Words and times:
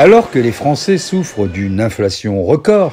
Alors 0.00 0.30
que 0.30 0.38
les 0.38 0.52
Français 0.52 0.96
souffrent 0.96 1.48
d'une 1.48 1.80
inflation 1.80 2.44
record, 2.44 2.92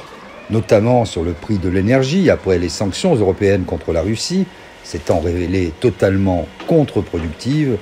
notamment 0.50 1.04
sur 1.04 1.22
le 1.22 1.34
prix 1.34 1.56
de 1.56 1.68
l'énergie 1.68 2.30
après 2.30 2.58
les 2.58 2.68
sanctions 2.68 3.14
européennes 3.14 3.62
contre 3.62 3.92
la 3.92 4.02
Russie, 4.02 4.44
s'étant 4.82 5.20
révélées 5.20 5.72
totalement 5.78 6.48
contre-productives, 6.66 7.76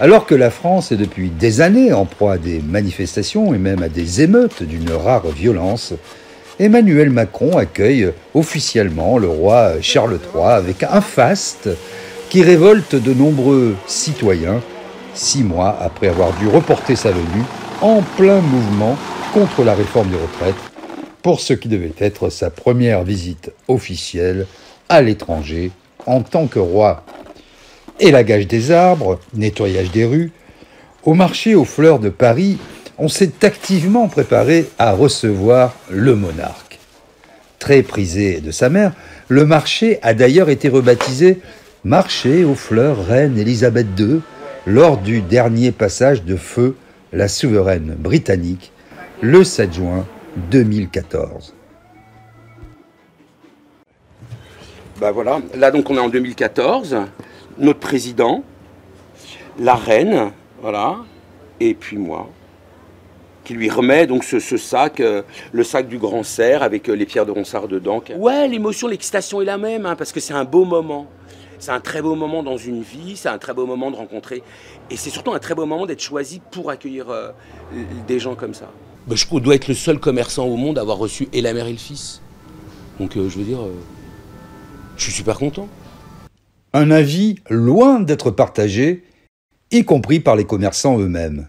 alors 0.00 0.26
que 0.26 0.34
la 0.34 0.50
France 0.50 0.90
est 0.90 0.96
depuis 0.96 1.30
des 1.30 1.60
années 1.60 1.92
en 1.92 2.04
proie 2.04 2.32
à 2.32 2.38
des 2.38 2.60
manifestations 2.60 3.54
et 3.54 3.58
même 3.58 3.80
à 3.80 3.88
des 3.88 4.22
émeutes 4.22 4.64
d'une 4.64 4.90
rare 4.90 5.28
violence, 5.28 5.94
Emmanuel 6.58 7.10
Macron 7.10 7.58
accueille 7.58 8.12
officiellement 8.34 9.18
le 9.18 9.28
roi 9.28 9.74
Charles 9.82 10.18
III 10.34 10.46
avec 10.46 10.82
un 10.82 11.00
faste 11.00 11.68
qui 12.28 12.42
révolte 12.42 12.96
de 12.96 13.14
nombreux 13.14 13.76
citoyens, 13.86 14.60
six 15.14 15.44
mois 15.44 15.78
après 15.80 16.08
avoir 16.08 16.32
dû 16.40 16.48
reporter 16.48 16.96
sa 16.96 17.12
venue 17.12 17.44
en 17.80 18.02
plein 18.16 18.40
mouvement 18.40 18.96
contre 19.32 19.62
la 19.62 19.74
réforme 19.74 20.10
des 20.10 20.16
retraites 20.16 20.54
pour 21.22 21.40
ce 21.40 21.52
qui 21.52 21.68
devait 21.68 21.92
être 21.98 22.30
sa 22.30 22.50
première 22.50 23.04
visite 23.04 23.52
officielle 23.68 24.46
à 24.88 25.02
l'étranger 25.02 25.70
en 26.06 26.22
tant 26.22 26.46
que 26.46 26.58
roi. 26.58 27.04
Élagage 28.00 28.46
des 28.46 28.70
arbres, 28.70 29.18
nettoyage 29.34 29.90
des 29.90 30.04
rues, 30.04 30.32
au 31.04 31.14
marché 31.14 31.54
aux 31.54 31.64
fleurs 31.64 31.98
de 31.98 32.08
Paris, 32.08 32.58
on 32.98 33.08
s'est 33.08 33.44
activement 33.44 34.08
préparé 34.08 34.68
à 34.78 34.92
recevoir 34.92 35.74
le 35.90 36.14
monarque. 36.14 36.78
Très 37.58 37.82
prisé 37.82 38.40
de 38.40 38.50
sa 38.50 38.68
mère, 38.68 38.92
le 39.28 39.44
marché 39.44 39.98
a 40.02 40.14
d'ailleurs 40.14 40.48
été 40.48 40.68
rebaptisé 40.68 41.38
Marché 41.84 42.44
aux 42.44 42.56
fleurs 42.56 43.06
reine 43.06 43.38
Élisabeth 43.38 43.86
II 43.98 44.20
lors 44.66 44.98
du 44.98 45.20
dernier 45.20 45.70
passage 45.70 46.24
de 46.24 46.34
feu 46.34 46.74
la 47.12 47.28
souveraine 47.28 47.94
britannique 47.98 48.72
le 49.20 49.44
7 49.44 49.72
juin 49.72 50.06
2014. 50.50 51.54
Bah 55.00 55.12
voilà, 55.12 55.40
là 55.54 55.70
donc 55.70 55.88
on 55.90 55.96
est 55.96 56.00
en 56.00 56.08
2014, 56.08 56.96
notre 57.58 57.78
président, 57.78 58.42
la 59.58 59.74
reine, 59.76 60.32
voilà, 60.60 60.96
et 61.60 61.74
puis 61.74 61.96
moi, 61.96 62.28
qui 63.44 63.54
lui 63.54 63.70
remet 63.70 64.06
donc 64.06 64.24
ce, 64.24 64.38
sac, 64.56 65.00
euh, 65.00 65.22
le 65.52 65.62
sac 65.62 65.88
du 65.88 65.98
grand 65.98 66.22
cerf 66.22 66.62
avec 66.62 66.88
euh, 66.88 66.94
les 66.94 67.06
pierres 67.06 67.26
de 67.26 67.30
Ronsard 67.30 67.68
dedans. 67.68 68.02
Ouais, 68.16 68.48
l'émotion, 68.48 68.88
l'excitation 68.88 69.40
est 69.40 69.46
la 69.46 69.56
même, 69.56 69.86
hein, 69.86 69.96
parce 69.96 70.12
que 70.12 70.20
c'est 70.20 70.34
un 70.34 70.44
beau 70.44 70.64
moment. 70.64 71.06
C'est 71.58 71.72
un 71.72 71.80
très 71.80 72.02
beau 72.02 72.14
moment 72.14 72.42
dans 72.42 72.56
une 72.56 72.82
vie, 72.82 73.16
c'est 73.16 73.28
un 73.28 73.38
très 73.38 73.54
beau 73.54 73.66
moment 73.66 73.90
de 73.90 73.96
rencontrer. 73.96 74.42
Et 74.90 74.96
c'est 74.96 75.10
surtout 75.10 75.32
un 75.32 75.38
très 75.38 75.54
beau 75.54 75.66
moment 75.66 75.86
d'être 75.86 76.02
choisi 76.02 76.40
pour 76.50 76.70
accueillir 76.70 77.10
euh, 77.10 77.30
des 78.06 78.18
gens 78.18 78.34
comme 78.34 78.54
ça. 78.54 78.70
Bah, 79.06 79.16
je 79.16 79.38
dois 79.38 79.54
être 79.54 79.68
le 79.68 79.74
seul 79.74 79.98
commerçant 79.98 80.46
au 80.46 80.56
monde 80.56 80.78
à 80.78 80.82
avoir 80.82 80.98
reçu 80.98 81.28
et 81.32 81.40
la 81.40 81.52
mère 81.52 81.66
et 81.66 81.72
le 81.72 81.78
fils. 81.78 82.20
Donc 83.00 83.12
je 83.14 83.20
veux 83.20 83.44
dire, 83.44 83.60
je 84.96 85.02
suis 85.04 85.12
super 85.12 85.38
content. 85.38 85.68
Un 86.72 86.90
avis 86.90 87.36
loin 87.48 88.00
d'être 88.00 88.30
partagé, 88.30 89.04
y 89.70 89.84
compris 89.84 90.20
par 90.20 90.36
les 90.36 90.44
commerçants 90.44 90.98
eux-mêmes. 90.98 91.48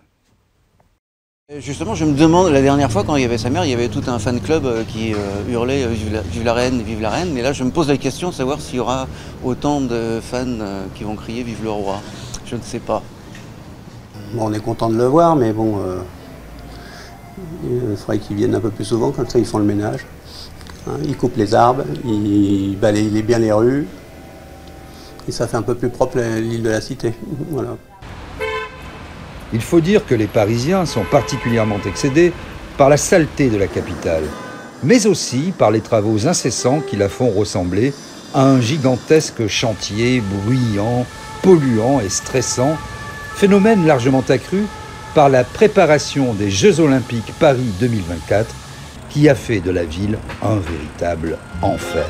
Justement, 1.58 1.96
je 1.96 2.06
me 2.06 2.14
demande, 2.14 2.52
la 2.52 2.62
dernière 2.62 2.92
fois, 2.92 3.04
quand 3.04 3.16
il 3.16 3.24
y 3.24 3.26
avait 3.26 3.40
sa 3.40 3.50
mère, 3.50 3.66
il 3.66 3.72
y 3.72 3.74
avait 3.74 3.88
tout 3.88 4.04
un 4.06 4.20
fan 4.20 4.40
club 4.40 4.68
euh, 4.68 4.84
qui 4.84 5.16
euh, 5.16 5.18
hurlait 5.50 5.84
euh, 5.84 5.88
vive, 5.88 6.44
la, 6.44 6.54
reine, 6.54 6.84
vive 6.84 7.02
la 7.02 7.10
reine. 7.10 7.32
Mais 7.34 7.42
là, 7.42 7.54
je 7.54 7.64
me 7.64 7.72
pose 7.72 7.88
la 7.88 7.98
question 7.98 8.30
de 8.30 8.36
savoir 8.36 8.62
s'il 8.62 8.76
y 8.76 8.80
aura 8.80 9.08
autant 9.44 9.82
de 9.82 10.20
fans 10.22 10.46
qui 10.94 11.04
vont 11.04 11.16
crier 11.16 11.42
vive 11.42 11.64
le 11.64 11.72
roi. 11.72 12.02
Je 12.46 12.56
ne 12.56 12.62
sais 12.62 12.78
pas. 12.78 13.02
on 14.38 14.54
est 14.54 14.60
content 14.60 14.92
de 14.92 14.96
le 14.96 15.06
voir, 15.06 15.36
mais 15.36 15.52
bon, 15.52 15.80
il 17.64 17.98
faudrait 17.98 18.20
qu'ils 18.20 18.36
viennent 18.36 18.54
un 18.54 18.60
peu 18.60 18.70
plus 18.70 18.86
souvent, 18.86 19.10
comme 19.10 19.28
ça 19.28 19.40
ils 19.40 19.46
font 19.46 19.58
le 19.58 19.66
ménage. 19.66 20.06
Hein, 20.88 20.98
ils 21.04 21.18
coupent 21.18 21.38
les 21.38 21.56
arbres, 21.56 21.84
ils 22.06 22.78
balayent 22.80 23.24
bien 23.24 23.40
les 23.40 23.52
rues, 23.52 23.88
et 25.28 25.32
ça 25.32 25.48
fait 25.48 25.58
un 25.58 25.64
peu 25.64 25.74
plus 25.74 25.90
propre 25.90 26.20
l'île 26.20 26.62
de 26.62 26.70
la 26.70 26.80
Cité. 26.80 27.16
Voilà. 27.50 27.76
Il 29.54 29.62
faut 29.62 29.82
dire 29.82 30.06
que 30.06 30.16
les 30.16 30.28
Parisiens 30.28 30.86
sont 30.86 31.04
particulièrement 31.04 31.80
excédés 31.86 32.34
par 32.78 32.90
la 32.90 32.98
saleté 32.98 33.50
de 33.50 33.58
la 33.58 33.68
capitale, 33.68 34.24
mais 34.84 35.08
aussi 35.08 35.54
par 35.58 35.72
les 35.72 35.82
travaux 35.82 36.28
incessants 36.28 36.82
qui 36.82 36.96
la 36.96 37.10
font 37.10 37.30
ressembler 37.30 37.94
à 38.34 38.44
un 38.44 38.62
gigantesque 38.62 39.48
chantier 39.48 40.22
bruyant, 40.22 41.06
polluant 41.42 42.00
et 42.00 42.10
stressant, 42.10 42.78
phénomène 43.36 43.86
largement 43.88 44.24
accru 44.30 44.64
par 45.16 45.30
la 45.30 45.44
préparation 45.44 46.34
des 46.34 46.52
Jeux 46.52 46.80
olympiques 46.80 47.34
Paris 47.40 47.72
2024 47.80 48.54
qui 49.10 49.28
a 49.28 49.36
fait 49.36 49.60
de 49.60 49.72
la 49.72 49.84
ville 49.84 50.20
un 50.44 50.58
véritable 50.58 51.38
enfer. 51.62 52.06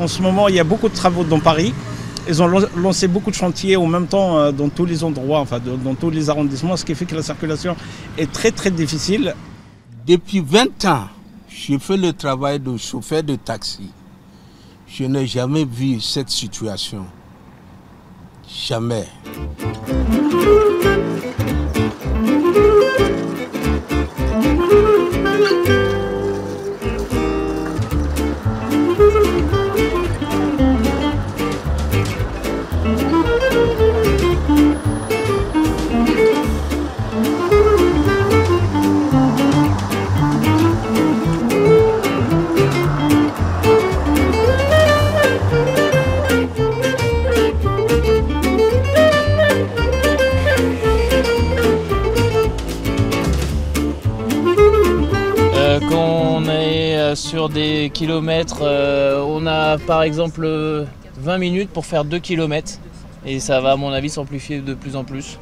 En 0.00 0.08
ce 0.08 0.22
moment, 0.22 0.48
il 0.48 0.54
y 0.54 0.60
a 0.60 0.64
beaucoup 0.64 0.88
de 0.88 0.94
travaux 0.94 1.24
dans 1.24 1.40
Paris. 1.40 1.74
Ils 2.28 2.42
ont 2.42 2.48
lancé 2.76 3.08
beaucoup 3.08 3.30
de 3.30 3.36
chantiers 3.36 3.76
en 3.76 3.86
même 3.86 4.06
temps 4.06 4.38
euh, 4.38 4.52
dans 4.52 4.68
tous 4.68 4.84
les 4.84 5.04
endroits, 5.04 5.40
enfin 5.40 5.58
dans 5.58 5.94
tous 5.94 6.10
les 6.10 6.30
arrondissements, 6.30 6.76
ce 6.76 6.84
qui 6.84 6.94
fait 6.94 7.04
que 7.06 7.14
la 7.14 7.22
circulation 7.22 7.76
est 8.18 8.30
très 8.30 8.50
très 8.50 8.70
difficile. 8.70 9.34
Depuis 10.06 10.40
20 10.40 10.84
ans, 10.86 11.08
J'ai 11.48 11.78
fait 11.78 11.96
le 11.96 12.12
travail 12.12 12.58
de 12.58 12.76
chauffeur 12.76 13.22
de 13.22 13.36
taxi. 13.36 13.90
Je 14.86 15.04
n'ai 15.04 15.26
jamais 15.26 15.64
vu 15.64 16.00
cette 16.00 16.30
situation. 16.30 17.04
Jamais. 18.48 19.06
Euh, 55.90 55.94
on 55.94 56.44
est 56.44 56.96
euh, 56.96 57.14
sur 57.14 57.48
des 57.48 57.90
kilomètres, 57.92 58.60
euh, 58.62 59.22
on 59.26 59.46
a 59.46 59.78
par 59.78 60.02
exemple 60.02 60.42
euh, 60.44 60.84
20 61.18 61.38
minutes 61.38 61.70
pour 61.70 61.86
faire 61.86 62.04
2 62.04 62.18
kilomètres. 62.18 62.78
Et 63.26 63.40
ça 63.40 63.60
va 63.60 63.72
à 63.72 63.76
mon 63.76 63.90
avis 63.90 64.08
s'amplifier 64.08 64.60
de 64.60 64.74
plus 64.74 64.96
en 64.96 65.04
plus. 65.04 65.38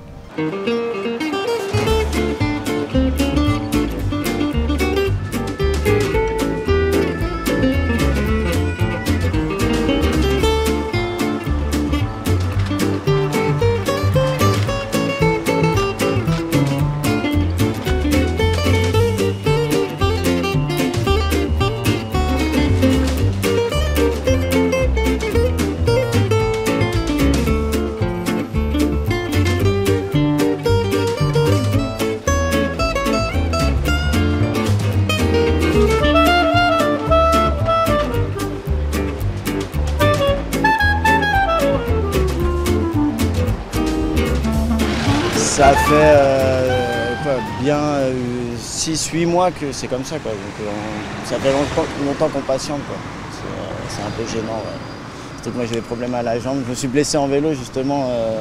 Ça 45.59 45.73
fait 45.73 46.15
euh, 46.15 47.39
bien 47.61 47.81
6-8 48.57 49.27
mois 49.27 49.51
que 49.51 49.73
c'est 49.73 49.89
comme 49.89 50.05
ça. 50.05 50.17
Quoi. 50.21 50.31
Donc, 50.31 50.41
euh, 50.61 50.71
ça 51.25 51.37
fait 51.41 51.51
longtemps, 51.53 52.29
qu'on 52.29 52.41
patiente. 52.43 52.81
C'est, 53.33 54.01
euh, 54.01 54.07
un 54.07 54.11
peu 54.11 54.25
gênant. 54.31 54.53
ouais. 54.53 54.79
Surtout 55.35 55.51
que 55.51 55.57
moi 55.57 55.67
j'ai 55.67 55.75
des 55.75 55.81
problèmes 55.81 56.15
à 56.15 56.23
la 56.23 56.39
jambe. 56.39 56.59
Je 56.65 56.71
me 56.71 56.75
suis 56.77 56.87
blessé 56.87 57.17
en 57.17 57.27
vélo 57.27 57.55
justement 57.55 58.07
euh, 58.09 58.41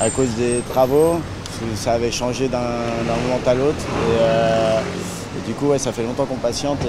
à 0.00 0.10
cause 0.10 0.30
des 0.30 0.60
travaux. 0.70 1.20
Ça 1.76 1.92
avait 1.92 2.10
changé 2.10 2.48
d'un, 2.48 2.58
moment 2.58 3.38
à 3.46 3.54
l'autre. 3.54 3.76
Et, 3.78 4.18
euh, 4.20 4.80
du 5.46 5.54
coup 5.54 5.68
ouais, 5.68 5.78
ça 5.78 5.92
fait 5.92 6.02
longtemps 6.02 6.24
qu'on 6.24 6.34
patiente. 6.34 6.80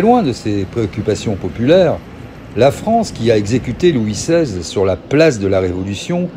Loin 0.00 0.22
de 0.22 0.32
ces 0.32 0.64
préoccupations 0.64 1.36
populaires, 1.36 1.98
la 2.56 2.72
France, 2.72 3.12
qui 3.12 3.30
a 3.30 3.36
exécuté 3.36 3.92
Louis 3.92 4.12
XVI 4.12 4.64
sur 4.64 4.84
la 4.84 4.96
place 4.96 5.38
de 5.38 5.46
la 5.46 5.60
Révolution, 5.60 6.28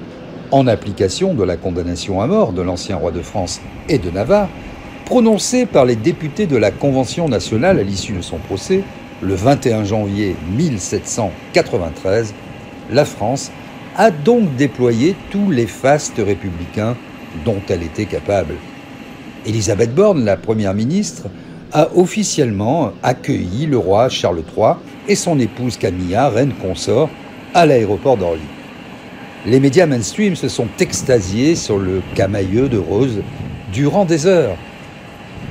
en 0.51 0.67
application 0.67 1.33
de 1.33 1.43
la 1.43 1.57
condamnation 1.57 2.21
à 2.21 2.27
mort 2.27 2.53
de 2.53 2.61
l'ancien 2.61 2.97
roi 2.97 3.11
de 3.11 3.21
France 3.21 3.59
et 3.89 3.97
de 3.97 4.11
Navarre, 4.11 4.47
prononcée 5.05 5.65
par 5.65 5.85
les 5.85 5.95
députés 5.95 6.45
de 6.45 6.55
la 6.55 6.69
Convention 6.69 7.27
nationale 7.27 7.79
à 7.79 7.83
l'issue 7.83 8.13
de 8.13 8.21
son 8.21 8.37
procès, 8.37 8.83
le 9.21 9.33
21 9.33 9.85
janvier 9.85 10.35
1793, 10.55 12.35
la 12.91 13.05
France 13.05 13.51
a 13.95 14.11
donc 14.11 14.55
déployé 14.55 15.15
tous 15.31 15.49
les 15.49 15.65
fastes 15.65 16.21
républicains 16.23 16.95
dont 17.43 17.61
elle 17.69 17.81
était 17.81 18.05
capable. 18.05 18.53
Élisabeth 19.47 19.95
Borne, 19.95 20.23
la 20.25 20.37
première 20.37 20.75
ministre, 20.75 21.23
a 21.73 21.89
officiellement 21.95 22.91
accueilli 23.03 23.65
le 23.65 23.77
roi 23.77 24.09
Charles 24.09 24.43
III 24.55 24.73
et 25.07 25.15
son 25.15 25.39
épouse 25.39 25.77
Camilla, 25.77 26.29
reine 26.29 26.53
consort, 26.61 27.09
à 27.53 27.65
l'aéroport 27.65 28.17
d'Orly. 28.17 28.41
Les 29.45 29.59
médias 29.59 29.85
mainstream 29.85 30.35
se 30.35 30.49
sont 30.49 30.67
extasiés 30.79 31.55
sur 31.55 31.77
le 31.77 32.01
camailleux 32.15 32.67
de 32.69 32.77
Rose 32.77 33.21
durant 33.71 34.05
des 34.05 34.25
heures. 34.25 34.57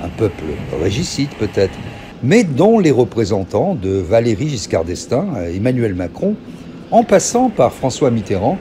Un 0.03 0.09
peuple 0.09 0.45
régicide 0.83 1.31
peut-être, 1.39 1.79
mais 2.23 2.45
dont 2.45 2.79
les 2.79 2.91
représentants 2.91 3.75
de 3.75 3.91
Valéry 3.91 4.49
Giscard 4.49 4.85
d'Estaing 4.85 5.27
Emmanuel 5.55 5.95
Macron, 5.95 6.35
en 6.91 7.05
passant 7.05 7.49
par 7.49 7.73
François 7.73 8.11
Mitterrand, 8.11 8.59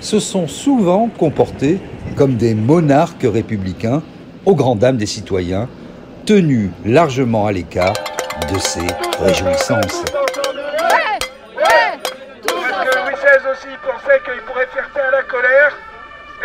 se 0.00 0.18
sont 0.18 0.48
souvent 0.48 1.10
comportés 1.18 1.78
comme 2.16 2.36
des 2.36 2.54
monarques 2.54 3.26
républicains 3.30 4.02
aux 4.46 4.54
grandes 4.54 4.78
dames 4.78 4.96
des 4.96 5.06
citoyens, 5.06 5.68
tenus 6.30 6.70
largement 6.84 7.48
à 7.48 7.50
l'écart 7.50 7.98
de 8.52 8.58
ces 8.60 8.86
réjouissances. 9.18 10.04
Parce 10.04 10.30
que 12.86 12.98
Louis 12.98 13.14
XVI 13.14 13.50
aussi 13.50 13.74
pensait 13.82 14.20
qu'il 14.24 14.40
pourrait 14.46 14.68
faire 14.72 14.88
taire 14.94 15.10
la 15.10 15.24
colère, 15.24 15.76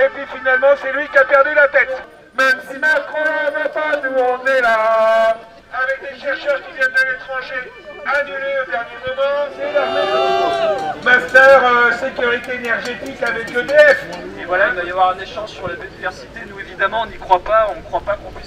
et 0.04 0.10
puis 0.16 0.24
finalement 0.40 0.74
c'est 0.82 0.92
lui 0.92 1.08
qui 1.10 1.18
a 1.20 1.26
perdu 1.26 1.54
la 1.54 1.68
tête. 1.68 2.02
Même 2.36 2.60
si 2.68 2.80
Macron 2.80 3.20
ne 3.22 3.62
veut 3.62 3.70
pas, 3.70 4.02
nous 4.04 4.18
on 4.18 4.48
est 4.48 4.62
là. 4.62 5.38
Avec 5.72 6.02
des 6.02 6.20
chercheurs 6.20 6.60
qui 6.66 6.74
viennent 6.74 6.90
de 6.90 7.06
l'étranger, 7.12 7.70
annulés 8.06 8.58
au 8.66 8.72
dernier 8.72 9.00
moment, 9.06 9.38
c'est 9.56 9.72
la 9.72 9.86
même. 9.86 10.86
Master 11.04 11.62
euh, 11.64 11.92
sécurité 11.92 12.56
énergétique 12.56 13.22
avec 13.22 13.52
EDF. 13.52 14.06
Et 14.40 14.46
voilà, 14.46 14.70
il 14.70 14.76
va 14.76 14.84
y 14.84 14.90
avoir 14.90 15.10
un 15.12 15.20
échange 15.20 15.50
sur 15.50 15.68
la 15.68 15.76
biodiversité. 15.76 16.40
Nous, 16.50 16.60
évidemment, 16.60 17.02
on 17.04 17.06
n'y 17.06 17.18
croit 17.18 17.44
pas. 17.44 17.68
On 17.70 17.76
ne 17.76 17.84
croit 17.84 18.02
pas 18.02 18.16
qu'on 18.16 18.32
puisse 18.32 18.45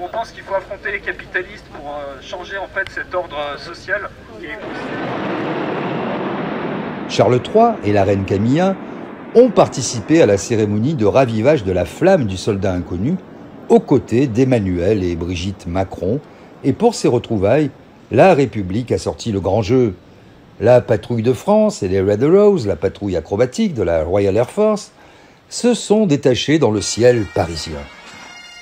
On 0.00 0.08
pense 0.08 0.30
qu'il 0.30 0.42
faut 0.42 0.54
affronter 0.54 0.92
les 0.92 1.00
capitalistes 1.00 1.66
pour 1.72 1.88
euh, 1.88 2.20
changer 2.20 2.56
en 2.58 2.66
fait 2.66 2.88
cet 2.90 3.14
ordre 3.14 3.36
euh, 3.38 3.58
social 3.58 4.08
qui 4.38 4.46
est 4.46 4.58
Charles 7.08 7.40
III 7.44 7.74
et 7.84 7.92
la 7.92 8.04
reine 8.04 8.24
Camilla 8.24 8.74
ont 9.34 9.50
participé 9.50 10.22
à 10.22 10.26
la 10.26 10.38
cérémonie 10.38 10.94
de 10.94 11.06
ravivage 11.06 11.64
de 11.64 11.72
la 11.72 11.84
flamme 11.84 12.26
du 12.26 12.36
soldat 12.36 12.72
inconnu 12.72 13.16
aux 13.68 13.80
côtés 13.80 14.26
d'Emmanuel 14.26 15.02
et 15.02 15.16
Brigitte 15.16 15.66
Macron. 15.66 16.20
Et 16.62 16.72
pour 16.72 16.94
ces 16.94 17.08
retrouvailles, 17.08 17.70
la 18.10 18.34
République 18.34 18.92
a 18.92 18.98
sorti 18.98 19.32
le 19.32 19.40
grand 19.40 19.62
jeu. 19.62 19.94
la 20.60 20.80
patrouille 20.80 21.22
de 21.22 21.32
France 21.32 21.82
et 21.82 21.88
les 21.88 22.00
Red 22.00 22.22
Rose, 22.22 22.66
la 22.66 22.76
patrouille 22.76 23.16
acrobatique 23.16 23.74
de 23.74 23.82
la 23.82 24.04
Royal 24.04 24.36
Air 24.36 24.50
Force, 24.50 24.92
se 25.48 25.74
sont 25.74 26.06
détachés 26.06 26.58
dans 26.60 26.70
le 26.70 26.80
ciel 26.80 27.26
parisien. 27.34 27.80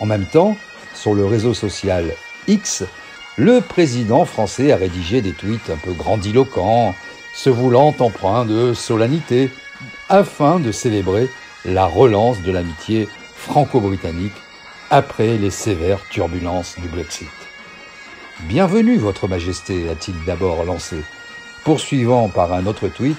En 0.02 0.04
même 0.04 0.26
temps, 0.26 0.56
sur 0.94 1.14
le 1.14 1.24
réseau 1.24 1.54
social 1.54 2.12
X, 2.48 2.82
le 3.36 3.60
président 3.60 4.24
français 4.24 4.72
a 4.72 4.76
rédigé 4.76 5.22
des 5.22 5.32
tweets 5.32 5.70
un 5.70 5.76
peu 5.76 5.92
grandiloquents, 5.92 6.92
se 7.36 7.50
voulant 7.50 7.94
empreint 8.00 8.44
de 8.44 8.74
solennité, 8.74 9.48
afin 10.08 10.58
de 10.58 10.72
célébrer 10.72 11.30
la 11.64 11.86
relance 11.86 12.42
de 12.42 12.50
l'amitié 12.50 13.08
franco-britannique 13.36 14.32
après 14.90 15.38
les 15.38 15.50
sévères 15.50 16.02
turbulences 16.10 16.74
du 16.80 16.88
Brexit. 16.88 17.28
Bienvenue, 18.48 18.96
Votre 18.96 19.28
Majesté, 19.28 19.88
a-t-il 19.88 20.16
d'abord 20.24 20.64
lancé, 20.64 20.96
poursuivant 21.62 22.28
par 22.28 22.52
un 22.52 22.66
autre 22.66 22.88
tweet 22.88 23.18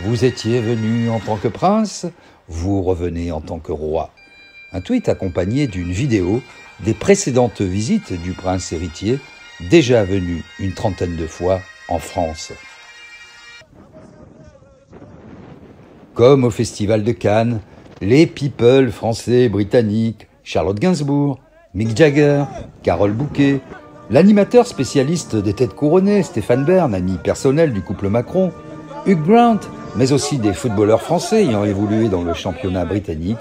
Vous 0.00 0.24
étiez 0.24 0.58
venu 0.60 1.08
en 1.08 1.20
tant 1.20 1.36
que 1.36 1.46
prince, 1.46 2.06
vous 2.48 2.82
revenez 2.82 3.30
en 3.30 3.40
tant 3.40 3.60
que 3.60 3.70
roi. 3.70 4.10
Un 4.72 4.80
tweet 4.80 5.08
accompagné 5.08 5.66
d'une 5.66 5.90
vidéo 5.90 6.42
des 6.84 6.94
précédentes 6.94 7.60
visites 7.60 8.12
du 8.12 8.32
prince 8.32 8.72
héritier, 8.72 9.18
déjà 9.68 10.04
venu 10.04 10.44
une 10.58 10.72
trentaine 10.72 11.16
de 11.16 11.26
fois 11.26 11.60
en 11.88 11.98
France. 11.98 12.52
Comme 16.14 16.44
au 16.44 16.50
Festival 16.50 17.02
de 17.02 17.12
Cannes, 17.12 17.60
les 18.00 18.26
people 18.26 18.90
français 18.90 19.42
et 19.42 19.48
britanniques, 19.48 20.28
Charlotte 20.44 20.78
Gainsbourg, 20.78 21.40
Mick 21.74 21.96
Jagger, 21.96 22.44
Carole 22.82 23.12
Bouquet, 23.12 23.60
l'animateur 24.08 24.66
spécialiste 24.66 25.36
des 25.36 25.52
têtes 25.52 25.74
couronnées, 25.74 26.22
Stéphane 26.22 26.64
Bern, 26.64 26.94
ami 26.94 27.18
personnel 27.22 27.72
du 27.72 27.82
couple 27.82 28.08
Macron, 28.08 28.52
Hugh 29.06 29.22
Grant, 29.22 29.60
mais 29.96 30.12
aussi 30.12 30.38
des 30.38 30.52
footballeurs 30.52 31.02
français 31.02 31.44
ayant 31.44 31.64
évolué 31.64 32.08
dans 32.08 32.22
le 32.22 32.34
championnat 32.34 32.84
britannique, 32.84 33.38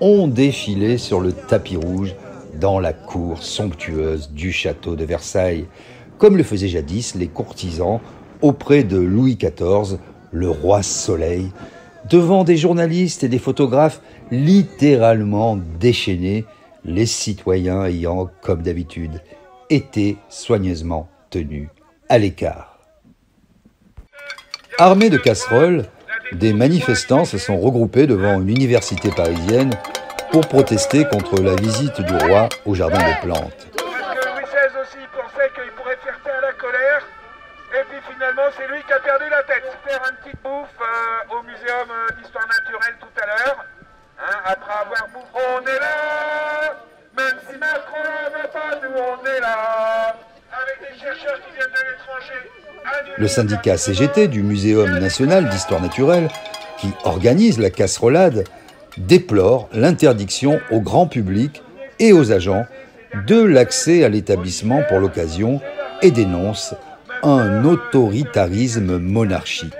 ont 0.00 0.28
défilé 0.28 0.98
sur 0.98 1.20
le 1.20 1.32
tapis 1.32 1.76
rouge 1.76 2.14
dans 2.60 2.78
la 2.78 2.92
cour 2.92 3.42
somptueuse 3.42 4.30
du 4.30 4.52
château 4.52 4.96
de 4.96 5.04
Versailles, 5.04 5.66
comme 6.18 6.36
le 6.36 6.42
faisaient 6.42 6.68
jadis 6.68 7.14
les 7.14 7.26
courtisans 7.26 8.00
auprès 8.42 8.84
de 8.84 8.98
Louis 8.98 9.36
XIV, 9.36 9.98
le 10.32 10.50
roi 10.50 10.82
soleil, 10.82 11.50
devant 12.08 12.44
des 12.44 12.56
journalistes 12.56 13.24
et 13.24 13.28
des 13.28 13.38
photographes 13.38 14.00
littéralement 14.30 15.58
déchaînés, 15.80 16.44
les 16.84 17.06
citoyens 17.06 17.84
ayant, 17.84 18.28
comme 18.42 18.62
d'habitude, 18.62 19.22
été 19.70 20.18
soigneusement 20.28 21.08
tenus 21.30 21.68
à 22.08 22.18
l'écart. 22.18 22.78
Armés 24.78 25.08
de 25.08 25.18
casseroles, 25.18 25.86
des 26.34 26.52
manifestants 26.52 27.24
se 27.24 27.38
sont 27.38 27.58
regroupés 27.58 28.06
devant 28.06 28.40
une 28.40 28.50
université 28.50 29.10
parisienne 29.10 29.70
pour 30.30 30.46
protester 30.48 31.04
contre 31.06 31.40
la 31.42 31.54
visite 31.54 32.00
du 32.00 32.14
roi 32.26 32.48
au 32.66 32.74
Jardin 32.74 32.98
des 32.98 33.14
Plantes. 33.22 33.68
Parce 33.76 34.18
que 34.18 34.28
Louis 34.28 34.44
XVI 34.44 34.80
aussi 34.82 35.02
pensait 35.14 35.50
qu'il 35.54 35.70
pourrait 35.72 35.98
faire 36.04 36.18
taire 36.24 36.40
la 36.42 36.52
colère. 36.54 37.02
Et 37.74 37.84
puis 37.88 37.98
finalement, 38.12 38.50
c'est 38.56 38.66
lui 38.68 38.82
qui 38.82 38.92
a 38.92 39.00
perdu 39.00 39.24
la 39.30 39.42
tête. 39.44 39.64
Faire 39.86 40.00
une 40.10 40.16
petite 40.16 40.42
bouffe 40.42 40.74
euh, 40.80 41.36
au 41.38 41.42
Muséum 41.42 41.88
euh, 41.90 42.14
d'Histoire 42.18 42.46
Naturelle 42.46 42.96
tout 43.00 43.14
à 43.22 43.26
l'heure. 43.26 43.64
Hein, 44.18 44.36
après 44.44 44.74
avoir 44.74 45.08
bouffé. 45.08 45.26
On 45.34 45.60
est 45.62 45.78
là 45.78 46.74
Même 47.16 47.38
si 47.48 47.58
Macron 47.58 48.02
ne 48.02 48.42
veut 48.42 48.48
pas, 48.48 48.74
nous 48.82 48.94
on 48.94 49.26
est 49.26 49.40
là 49.40 50.16
Avec 50.50 50.78
des 50.82 50.98
chercheurs 50.98 51.38
qui 51.42 51.54
viennent 51.54 51.70
de 51.70 51.90
l'étranger. 51.90 52.63
Le 53.16 53.28
syndicat 53.28 53.76
CGT 53.76 54.28
du 54.28 54.42
Muséum 54.42 54.98
national 54.98 55.48
d'histoire 55.48 55.80
naturelle, 55.80 56.28
qui 56.78 56.88
organise 57.04 57.58
la 57.58 57.70
casserolade, 57.70 58.44
déplore 58.98 59.68
l'interdiction 59.72 60.60
au 60.70 60.80
grand 60.80 61.06
public 61.06 61.62
et 61.98 62.12
aux 62.12 62.32
agents 62.32 62.66
de 63.26 63.40
l'accès 63.42 64.04
à 64.04 64.08
l'établissement 64.08 64.82
pour 64.88 64.98
l'occasion 64.98 65.60
et 66.02 66.10
dénonce 66.10 66.74
un 67.22 67.64
autoritarisme 67.64 68.98
monarchique. 68.98 69.72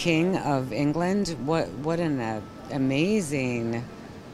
King 0.00 0.38
of 0.38 0.72
England. 0.72 1.36
What 1.44 1.68
what 1.84 2.00
an 2.00 2.20
uh, 2.20 2.40
amazing 2.70 3.84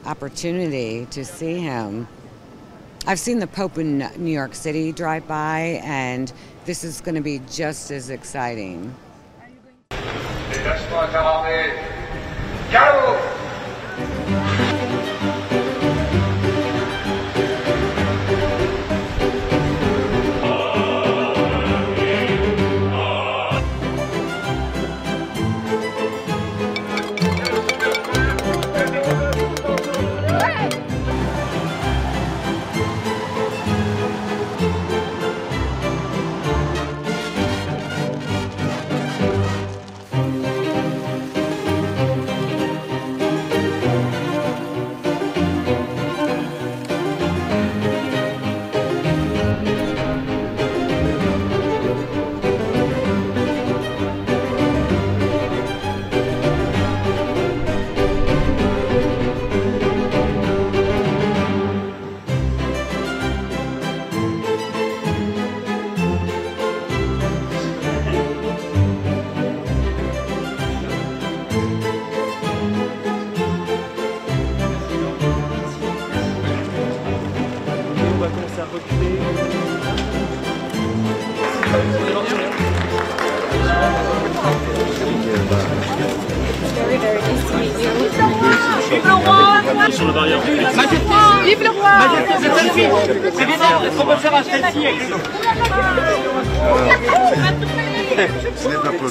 opportunity 0.04 1.06
to 1.06 1.24
see 1.24 1.58
him. 1.58 2.06
I've 3.04 3.18
seen 3.18 3.40
the 3.40 3.48
Pope 3.48 3.76
in 3.76 3.98
New 4.16 4.30
York 4.30 4.54
City 4.54 4.92
drive 4.92 5.26
by, 5.26 5.80
and 5.82 6.32
this 6.66 6.84
is 6.84 7.00
going 7.00 7.16
to 7.16 7.20
be 7.20 7.40
just 7.50 7.90
as 7.90 8.10
exciting. 8.10 8.94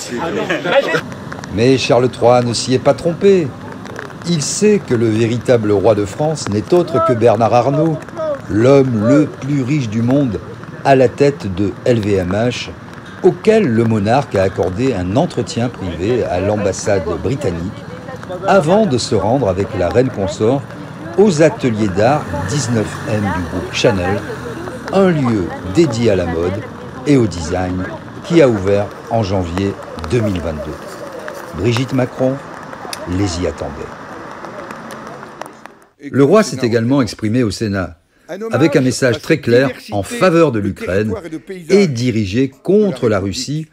Possible. 0.09 1.01
Mais 1.53 1.77
Charles 1.77 2.09
III 2.21 2.45
ne 2.45 2.53
s'y 2.53 2.73
est 2.73 2.79
pas 2.79 2.93
trompé. 2.93 3.47
Il 4.27 4.41
sait 4.41 4.81
que 4.85 4.95
le 4.95 5.07
véritable 5.07 5.71
roi 5.71 5.95
de 5.95 6.05
France 6.05 6.49
n'est 6.49 6.73
autre 6.73 7.05
que 7.05 7.13
Bernard 7.13 7.53
Arnault, 7.53 7.97
l'homme 8.49 9.07
le 9.07 9.25
plus 9.25 9.61
riche 9.61 9.89
du 9.89 10.01
monde, 10.01 10.39
à 10.83 10.95
la 10.95 11.07
tête 11.07 11.53
de 11.55 11.71
LVMH, 11.85 12.71
auquel 13.23 13.63
le 13.63 13.83
monarque 13.83 14.35
a 14.35 14.43
accordé 14.43 14.93
un 14.93 15.15
entretien 15.15 15.69
privé 15.69 16.23
à 16.23 16.39
l'ambassade 16.39 17.05
britannique 17.23 17.73
avant 18.47 18.85
de 18.85 18.97
se 18.97 19.15
rendre 19.15 19.47
avec 19.47 19.67
la 19.77 19.89
reine 19.89 20.09
consort 20.09 20.61
aux 21.17 21.41
ateliers 21.41 21.87
d'art 21.87 22.23
19M 22.49 23.19
du 23.19 23.41
groupe 23.49 23.73
Chanel, 23.73 24.19
un 24.93 25.09
lieu 25.09 25.47
dédié 25.73 26.11
à 26.11 26.15
la 26.15 26.25
mode 26.25 26.61
et 27.07 27.17
au 27.17 27.27
design 27.27 27.83
qui 28.25 28.41
a 28.41 28.49
ouvert 28.49 28.87
en 29.11 29.23
janvier 29.23 29.73
2022. 30.11 30.59
Brigitte 31.57 31.93
Macron 31.93 32.35
les 33.17 33.41
y 33.41 33.47
attendait. 33.47 33.71
Le 36.11 36.23
roi 36.23 36.43
s'est 36.43 36.59
également 36.63 37.01
exprimé 37.01 37.43
au 37.43 37.51
Sénat 37.51 37.99
avec 38.51 38.75
un 38.75 38.81
message 38.81 39.21
très 39.21 39.39
clair 39.39 39.69
en 39.91 40.03
faveur 40.03 40.51
de 40.51 40.59
l'Ukraine 40.59 41.13
et 41.69 41.87
dirigé 41.87 42.49
contre 42.49 43.09
la 43.09 43.19
Russie 43.19 43.67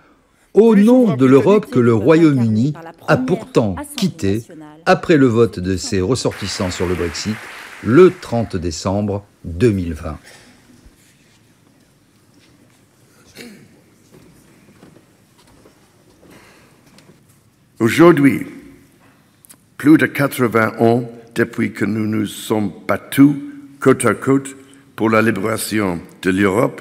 au 0.54 0.74
nom 0.76 1.16
de 1.16 1.24
l'Europe 1.26 1.66
que 1.70 1.78
le 1.78 1.94
Royaume-Uni 1.94 2.74
a 3.08 3.16
pourtant 3.16 3.76
quitté 3.96 4.42
après 4.84 5.16
le 5.16 5.26
vote 5.26 5.58
de 5.58 5.76
ses 5.76 6.00
ressortissants 6.00 6.70
sur 6.70 6.86
le 6.86 6.94
Brexit 6.94 7.36
le 7.84 8.12
30 8.20 8.56
décembre 8.56 9.24
2020. 9.44 10.18
Aujourd'hui, 17.82 18.46
plus 19.76 19.98
de 19.98 20.06
80 20.06 20.74
ans 20.78 21.02
depuis 21.34 21.72
que 21.72 21.84
nous 21.84 22.06
nous 22.06 22.26
sommes 22.26 22.70
battus 22.86 23.32
côte 23.80 24.04
à 24.04 24.14
côte 24.14 24.54
pour 24.94 25.10
la 25.10 25.20
libération 25.20 26.00
de 26.22 26.30
l'Europe, 26.30 26.80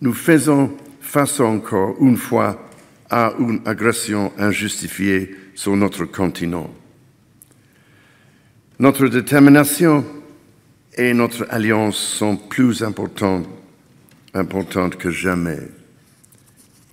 nous 0.00 0.12
faisons 0.12 0.76
face 1.00 1.38
encore 1.38 1.94
une 2.00 2.16
fois 2.16 2.68
à 3.10 3.32
une 3.38 3.60
agression 3.64 4.32
injustifiée 4.36 5.36
sur 5.54 5.76
notre 5.76 6.04
continent. 6.04 6.68
Notre 8.80 9.06
détermination 9.06 10.04
et 10.96 11.14
notre 11.14 11.46
alliance 11.48 11.96
sont 11.96 12.36
plus 12.36 12.82
importantes, 12.82 13.46
que 14.98 15.10
jamais. 15.12 15.60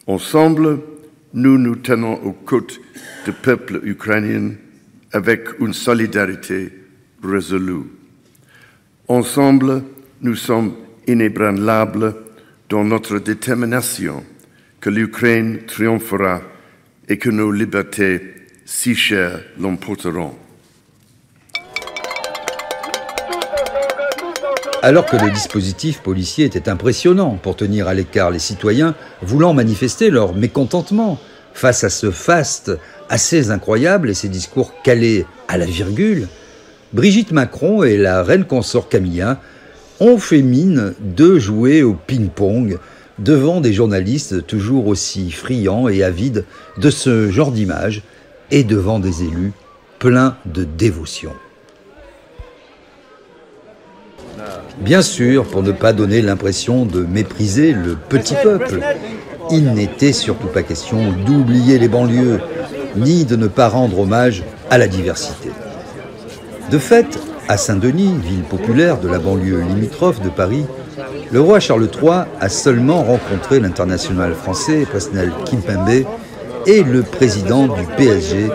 Ensemble, 0.05 0.79
nous 1.34 1.58
nous 1.58 1.76
tenons 1.78 2.16
aux 2.24 2.34
côtes 2.34 2.80
du 3.26 3.32
peuple 3.32 3.82
ukrainien 3.84 4.52
avec 5.12 5.48
une 5.60 5.74
solidarité 5.74 6.70
résolue. 7.24 7.84
Ensemble, 9.08 9.84
nous 10.22 10.36
sommes 10.36 10.76
inébranlables 11.08 12.16
dans 12.70 12.84
notre 12.84 13.20
détermination 13.20 14.24
que 14.80 14.90
l'Ukraine 14.90 15.60
triomphera 15.68 16.42
et 17.08 17.17
que 17.17 17.30
nos 17.30 17.52
libertés 17.52 18.22
si 18.65 18.96
chères 18.96 19.41
l'emporteront. 19.60 20.36
Alors 24.84 25.06
que 25.06 25.15
le 25.15 25.30
dispositif 25.30 26.00
policier 26.02 26.46
était 26.46 26.67
impressionnant 26.67 27.38
pour 27.41 27.56
tenir 27.56 27.88
à 27.88 27.94
l'écart 27.94 28.32
les 28.32 28.39
citoyens 28.39 28.96
voulant 29.22 29.54
manifester 29.54 30.10
leur 30.10 30.34
mécontentement 30.34 31.20
face 31.54 31.84
à 31.84 31.89
ce 31.91 32.10
faste 32.10 32.72
assez 33.08 33.52
incroyable 33.52 34.10
et 34.10 34.15
ses 34.15 34.28
discours 34.28 34.74
calés 34.84 35.28
à 35.48 35.60
la 35.60 35.67
virgule, 35.67 36.28
Brigitte 36.94 37.32
Macron 37.32 37.84
et 37.84 37.96
la 37.96 38.24
reine 38.24 38.46
consort 38.46 38.89
Camilla 38.89 39.39
ont 40.00 40.17
fait 40.17 40.41
mine 40.41 40.96
de 41.00 41.38
jouer 41.38 41.84
au 41.84 41.94
ping-pong 41.94 42.80
devant 43.20 43.62
des 43.62 43.74
journalistes 43.74 44.48
toujours 44.48 44.88
aussi 44.88 45.30
friands 45.30 45.89
et 45.89 46.02
avides 46.02 46.44
de 46.78 46.89
ce 46.89 47.30
genre 47.30 47.52
d'image 47.52 48.02
et 48.50 48.63
devant 48.63 48.98
des 48.98 49.22
élus 49.22 49.54
pleins 50.00 50.38
de 50.48 50.63
dévotion. 50.63 51.34
Bien 54.82 55.04
sûr, 55.04 55.46
pour 55.46 55.62
ne 55.62 55.72
pas 55.72 55.94
donner 55.94 56.24
l'impression 56.24 56.86
de 56.86 57.02
mépriser 57.02 57.72
le 57.72 57.96
petit 57.96 58.34
peuple, 58.41 58.80
il 59.52 59.74
n'était 59.74 60.12
surtout 60.12 60.48
pas 60.48 60.63
question 60.63 61.12
d'oublier 61.24 61.78
les 61.78 61.88
banlieues, 61.88 62.39
ni 62.96 63.24
de 63.24 63.36
ne 63.36 63.46
pas 63.46 63.70
rendre 63.70 64.00
hommage 64.00 64.44
à 64.72 64.80
la 64.80 64.88
diversité. 64.88 65.52
De 66.72 66.80
fait, 66.80 67.20
à 67.48 67.58
Saint-Denis, 67.58 68.15
ville 68.24 68.41
populaire 68.41 69.00
de 69.00 69.08
la 69.08 69.20
banlieue 69.20 69.62
limitrophe 69.62 70.20
de 70.22 70.30
Paris, 70.30 70.65
le 71.32 71.39
roi 71.39 71.60
Charles 71.60 71.88
III 72.02 72.24
a 72.39 72.50
seulement 72.50 73.04
rencontré 73.04 73.60
l'international 73.60 74.34
français 74.34 74.88
Presnel 74.89 75.32
Kimpembe 75.46 76.06
et 76.65 76.82
le 76.82 77.04
président 77.04 77.67
du 77.67 77.84
PSG, 77.98 78.48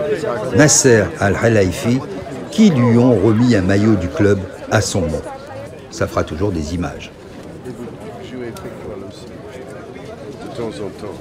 Nasser 0.57 1.05
Al-Khelaifi, 1.21 1.99
qui 2.51 2.69
lui 2.69 2.97
ont 2.97 3.15
remis 3.15 3.55
un 3.55 3.61
maillot 3.61 3.95
du 3.95 4.09
club 4.09 4.39
à 4.71 4.81
son 4.81 5.01
nom 5.01 5.21
ça 5.97 6.05
fera 6.05 6.23
toujours 6.23 6.51
des 6.51 6.75
images. 6.75 7.09
De 7.65 7.71
temps 10.55 10.67
en 10.67 10.89
temps. 10.89 11.17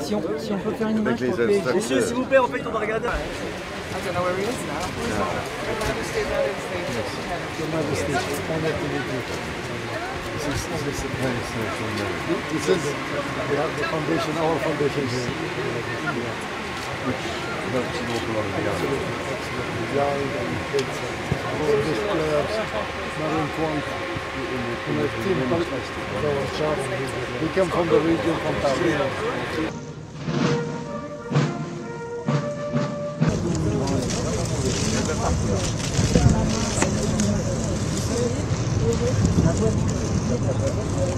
Si 0.00 0.12
on, 0.12 0.22
si 0.38 0.52
on 0.52 0.58
peut 0.58 0.72
faire 0.72 0.88
une 0.88 0.98
image 0.98 1.20
pour 1.20 1.36
le 1.36 1.74
Monsieur, 1.76 2.00
s'il 2.00 2.16
vous 2.16 2.24
plaît, 2.24 2.38
en 2.38 2.48
fait, 2.48 2.62
on 2.66 2.72
va 2.72 2.80
regarder. 2.80 3.06
We 21.56 21.62
this 21.62 21.72
came 27.48 27.68
from 27.70 27.88
the 27.88 28.00
region, 28.00 28.36
from 28.36 28.54
Tarrino. 28.56 29.06
Thank 40.28 41.15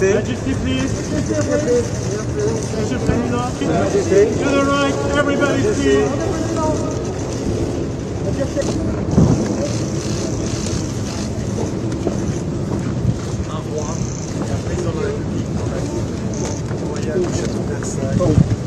Majesty. 0.00 0.14
Majesty, 0.14 0.54
please. 0.62 0.92
Monsieur 2.78 2.98
Président. 2.98 3.46
Majesty. 3.66 4.30
To 4.38 4.48
the 4.48 4.62
right, 4.64 4.94
everybody, 5.18 5.62
please. 5.62 6.06
Un 13.50 13.60
roi, 13.74 13.90
un 14.40 14.60
président 14.66 14.92
de 14.92 15.00
la 15.00 15.06
République, 15.08 15.50
royal 16.86 17.18
du 17.18 17.32
château 17.34 17.58
de 17.58 17.66
Versailles, 17.74 18.18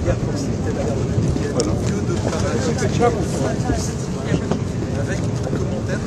hier 0.04 0.16
pour 0.16 0.36
citer 0.38 0.72
la 0.76 0.84
garde 0.84 1.00
républicaine, 1.00 1.56
lieu 1.88 2.02
de 2.10 2.16
travail, 2.30 2.60
avec 5.00 5.20
un 5.20 5.52
commentaire 5.58 6.00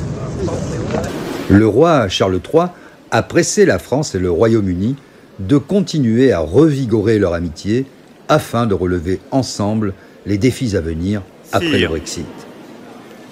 Le 1.49 1.67
roi 1.67 2.09
Charles 2.09 2.39
III 2.53 2.67
a 3.09 3.23
pressé 3.23 3.65
la 3.65 3.79
France 3.79 4.13
et 4.13 4.19
le 4.19 4.29
Royaume-Uni 4.29 4.95
de 5.39 5.57
continuer 5.57 6.31
à 6.31 6.39
revigorer 6.39 7.19
leur 7.19 7.33
amitié 7.33 7.85
afin 8.27 8.65
de 8.65 8.73
relever 8.73 9.19
ensemble 9.31 9.93
les 10.25 10.37
défis 10.37 10.75
à 10.75 10.81
venir 10.81 11.21
après 11.51 11.79
le. 11.79 11.87
Brexit. 11.87 12.25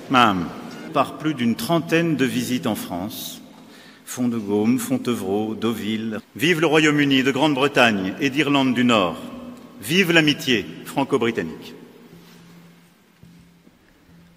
Madame, 0.09 0.45
par 0.93 1.17
plus 1.17 1.33
d'une 1.33 1.55
trentaine 1.55 2.15
de 2.15 2.25
visites 2.25 2.67
en 2.67 2.75
France, 2.75 3.41
Font-de-Gaume, 4.05 4.77
Fontevraud, 4.77 5.55
Deauville. 5.55 6.19
Vive 6.35 6.59
le 6.59 6.67
Royaume-Uni 6.67 7.23
de 7.23 7.31
Grande-Bretagne 7.31 8.13
et 8.19 8.29
d'Irlande 8.29 8.75
du 8.75 8.83
Nord. 8.83 9.17
Vive 9.81 10.11
l'amitié 10.11 10.65
franco-britannique. 10.85 11.73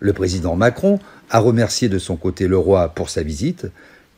Le 0.01 0.13
président 0.13 0.57
Macron 0.57 0.99
a 1.29 1.41
remercié 1.41 1.89
de 1.89 1.99
son 1.99 2.17
côté 2.17 2.49
le 2.49 2.57
roi 2.57 2.89
pour 2.89 3.11
sa 3.11 3.23
visite, 3.23 3.67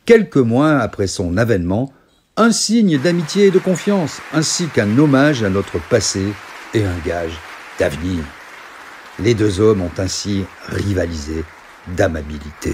quelques 0.05 0.37
mois 0.37 0.77
après 0.77 1.07
son 1.07 1.35
avènement, 1.35 1.91
un 2.37 2.51
signe 2.51 2.97
d'amitié 2.97 3.47
et 3.47 3.51
de 3.51 3.59
confiance, 3.59 4.21
ainsi 4.33 4.67
qu'un 4.67 4.97
hommage 4.97 5.43
à 5.43 5.49
notre 5.49 5.79
passé 5.79 6.25
et 6.73 6.85
un 6.85 6.97
gage 7.05 7.37
d'avenir. 7.79 8.23
Les 9.19 9.33
deux 9.33 9.59
hommes 9.59 9.81
ont 9.81 9.91
ainsi 9.97 10.45
rivalisé 10.67 11.43
d'amabilité. 11.87 12.73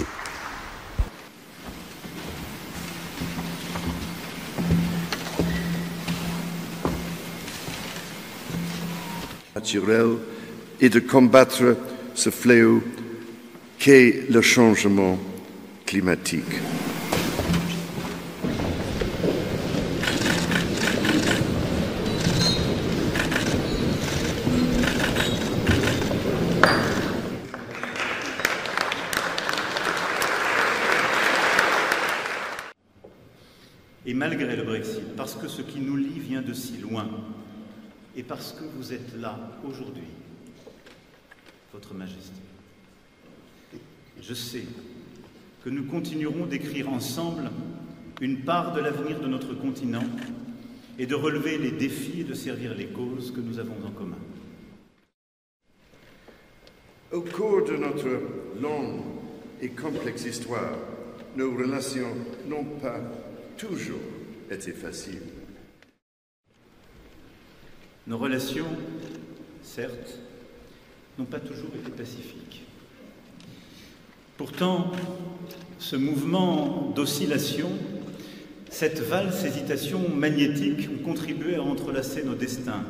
naturel 9.56 10.18
et 10.80 10.90
de 10.90 11.00
combattre 11.00 11.76
ce 12.14 12.30
fléau 12.30 12.84
qu'est 13.80 14.26
le 14.30 14.42
changement 14.42 15.18
climatique. 15.88 16.62
Et 34.06 34.14
malgré 34.14 34.56
le 34.56 34.64
Brexit, 34.64 35.16
parce 35.18 35.36
que 35.36 35.48
ce 35.48 35.64
qui 35.64 35.80
nous 35.80 35.96
lie 35.96 36.20
vient 36.20 36.44
de 36.44 36.54
si 36.54 36.78
loin, 36.78 37.10
et 38.16 38.24
parce 38.24 38.52
que 38.54 38.64
vous 38.78 38.94
êtes 38.94 39.16
là 39.20 39.40
aujourd'hui, 39.68 40.08
Votre 41.74 41.94
Majesté, 41.94 42.42
je 44.22 44.34
sais 44.34 44.66
que 45.64 45.70
nous 45.70 45.86
continuerons 45.86 46.46
d'écrire 46.46 46.90
ensemble 46.90 47.50
une 48.22 48.42
part 48.42 48.74
de 48.74 48.80
l'avenir 48.80 49.20
de 49.20 49.28
notre 49.28 49.54
continent 49.56 50.06
et 51.00 51.08
de 51.08 51.16
relever 51.16 51.58
les 51.58 51.72
défis 51.72 52.22
et 52.22 52.24
de 52.24 52.34
servir 52.34 52.76
les 52.76 52.88
causes 52.88 53.32
que 53.32 53.42
nous 53.42 53.60
avons 53.60 53.76
en 53.86 53.92
commun. 53.92 54.18
Au 57.12 57.22
cours 57.22 57.66
de 57.66 57.76
notre 57.76 58.08
longue 58.62 59.02
et 59.62 59.70
complexe 59.70 60.26
histoire, 60.26 60.78
nos 61.36 61.52
relations 61.56 62.14
n'ont 62.48 62.64
pas 62.82 63.00
toujours 63.58 64.00
été 64.50 64.72
faciles. 64.72 65.22
Nos 68.08 68.18
relations, 68.18 68.68
certes, 69.64 70.20
n'ont 71.18 71.26
pas 71.26 71.40
toujours 71.40 71.72
été 71.76 71.92
pacifiques. 71.92 72.64
Pourtant, 74.38 74.92
ce 75.80 75.96
mouvement 75.96 76.92
d'oscillation, 76.96 77.72
cette 78.70 79.00
valse 79.00 79.44
hésitation 79.46 80.10
magnétique 80.10 80.90
ont 80.94 81.04
contribué 81.04 81.56
à 81.56 81.64
entrelacer 81.64 82.24
nos 82.24 82.36
destins, 82.36 82.84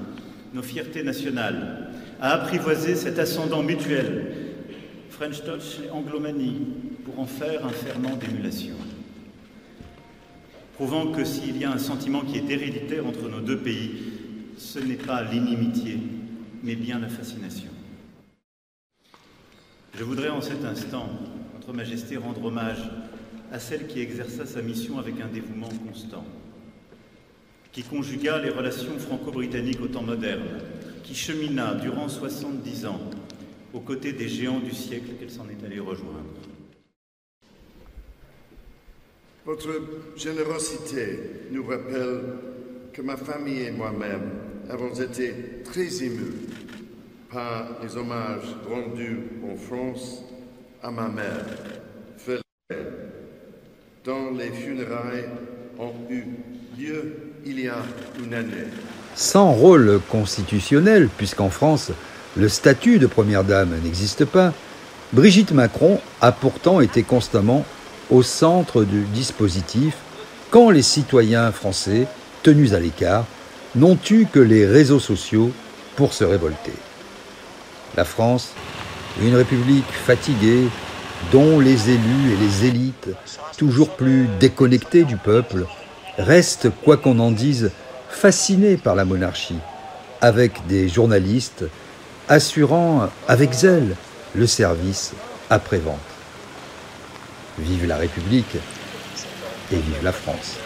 nos 0.54 0.64
fiertés 0.64 1.04
nationales, 1.04 1.92
à 2.20 2.32
apprivoiser 2.32 2.96
cet 2.96 3.20
ascendant 3.20 3.62
mutuel, 3.62 4.34
French 5.12 5.44
Touch 5.44 5.80
et 5.86 5.90
Anglomanie, 5.92 6.68
pour 7.06 7.20
en 7.20 7.26
faire 7.26 7.66
un 7.66 7.70
ferment 7.70 8.18
d'émulation. 8.18 8.76
Prouvant 10.76 11.08
que 11.08 11.24
s'il 11.24 11.58
y 11.58 11.64
a 11.64 11.72
un 11.72 11.78
sentiment 11.78 12.20
qui 12.20 12.38
est 12.38 12.50
héréditaire 12.50 13.08
entre 13.08 13.30
nos 13.30 13.40
deux 13.40 13.58
pays, 13.58 13.92
ce 14.58 14.78
n'est 14.78 14.96
pas 14.96 15.24
l'inimitié, 15.24 15.98
mais 16.64 16.76
bien 16.76 17.00
la 17.00 17.08
fascination. 17.08 17.70
Je 19.98 20.04
voudrais 20.04 20.30
en 20.30 20.42
cet 20.42 20.66
instant, 20.66 21.08
Votre 21.54 21.72
Majesté, 21.72 22.18
rendre 22.18 22.44
hommage 22.44 22.92
à 23.54 23.60
celle 23.60 23.88
qui 23.88 24.02
exerça 24.02 24.46
sa 24.46 24.62
mission 24.62 25.00
avec 25.00 25.22
un 25.22 25.28
dévouement 25.28 25.70
constant, 25.88 26.26
qui 27.72 27.84
conjugua 27.84 28.42
les 28.42 28.50
relations 28.50 29.00
franco-britanniques 29.00 29.80
au 29.82 29.88
temps 29.88 30.04
moderne, 30.04 30.60
qui 31.06 31.16
chemina 31.16 31.76
durant 31.76 32.10
70 32.10 32.86
ans 32.88 33.00
aux 33.74 33.80
côtés 33.80 34.12
des 34.12 34.28
géants 34.28 34.60
du 34.60 34.74
siècle 34.74 35.12
qu'elle 35.18 35.32
s'en 35.32 35.48
est 35.48 35.66
allée 35.66 35.80
rejoindre. 35.80 36.26
Votre 39.46 39.80
générosité 40.16 41.20
nous 41.52 41.68
rappelle 41.68 42.22
que 42.92 43.04
ma 43.04 43.16
famille 43.16 43.62
et 43.62 43.72
moi-même 43.72 44.32
avons 44.72 44.92
été 44.92 45.62
très 45.64 46.04
émus 46.04 46.34
par 47.32 47.68
les 47.84 47.96
hommages 47.96 48.56
rendus 48.68 49.20
en 49.48 49.56
France 49.56 50.24
à 50.82 50.90
ma 50.90 51.10
mère, 51.10 51.46
Félix, 52.18 52.42
dont 54.04 54.32
les 54.36 54.50
funérailles 54.50 55.30
ont 55.78 55.94
eu 56.10 56.24
lieu 56.76 57.14
il 57.46 57.60
y 57.60 57.68
a 57.68 57.84
une 58.24 58.34
année. 58.34 58.66
Sans 59.14 59.52
rôle 59.52 60.02
constitutionnel, 60.10 61.08
puisqu'en 61.18 61.52
France, 61.52 61.92
le 62.36 62.50
statut 62.50 62.98
de 62.98 63.06
Première 63.06 63.44
Dame 63.44 63.80
n'existe 63.84 64.26
pas, 64.26 64.54
Brigitte 65.14 65.52
Macron 65.52 66.00
a 66.20 66.32
pourtant 66.32 66.82
été 66.82 67.04
constamment 67.04 67.64
au 68.10 68.24
centre 68.24 68.84
du 68.84 69.04
dispositif 69.06 69.96
quand 70.52 70.70
les 70.70 70.82
citoyens 70.82 71.52
français, 71.52 72.08
tenus 72.44 72.74
à 72.74 72.80
l'écart, 72.80 73.26
n'ont 73.76 73.98
eu 74.10 74.26
que 74.26 74.40
les 74.40 74.66
réseaux 74.66 75.00
sociaux 75.00 75.52
pour 75.96 76.14
se 76.14 76.24
révolter. 76.24 76.74
La 77.98 78.06
France, 78.06 78.54
une 79.22 79.36
république 79.36 79.92
fatiguée, 79.92 80.68
dont 81.32 81.60
les 81.60 81.90
élus 81.90 82.34
et 82.34 82.38
les 82.38 82.66
élites, 82.68 83.10
toujours 83.58 83.96
plus 83.96 84.28
déconnectés 84.40 85.04
du 85.04 85.18
peuple, 85.18 85.66
restent, 86.18 86.70
quoi 86.84 86.98
qu'on 86.98 87.20
en 87.20 87.32
dise, 87.32 87.72
fascinés 88.10 88.78
par 88.78 88.96
la 88.96 89.06
monarchie, 89.06 89.60
avec 90.22 90.66
des 90.68 90.88
journalistes 90.88 91.66
assurant 92.28 93.10
avec 93.28 93.54
zèle 93.54 93.96
le 94.36 94.48
service 94.48 95.14
après-vente. 95.50 96.15
Vive 97.58 97.88
la 97.88 97.98
République 97.98 98.58
et 99.72 99.78
vive 99.78 100.04
la 100.04 100.12
France. 100.12 100.58